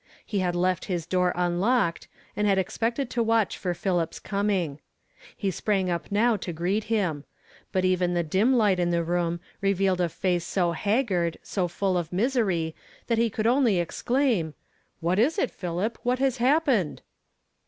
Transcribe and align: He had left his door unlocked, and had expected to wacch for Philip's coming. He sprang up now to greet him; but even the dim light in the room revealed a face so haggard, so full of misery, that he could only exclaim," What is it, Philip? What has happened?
He 0.25 0.39
had 0.39 0.55
left 0.55 0.85
his 0.85 1.05
door 1.05 1.31
unlocked, 1.35 2.07
and 2.35 2.47
had 2.47 2.57
expected 2.57 3.07
to 3.11 3.23
wacch 3.23 3.55
for 3.55 3.75
Philip's 3.75 4.17
coming. 4.17 4.79
He 5.37 5.51
sprang 5.51 5.91
up 5.91 6.11
now 6.11 6.37
to 6.37 6.51
greet 6.51 6.85
him; 6.85 7.23
but 7.71 7.85
even 7.85 8.15
the 8.15 8.23
dim 8.23 8.51
light 8.51 8.79
in 8.79 8.89
the 8.89 9.03
room 9.03 9.39
revealed 9.61 10.01
a 10.01 10.09
face 10.09 10.43
so 10.43 10.71
haggard, 10.71 11.37
so 11.43 11.67
full 11.67 11.99
of 11.99 12.11
misery, 12.11 12.73
that 13.05 13.19
he 13.19 13.29
could 13.29 13.45
only 13.45 13.77
exclaim," 13.79 14.55
What 15.01 15.19
is 15.19 15.37
it, 15.37 15.51
Philip? 15.51 15.99
What 16.01 16.17
has 16.17 16.37
happened? 16.37 17.03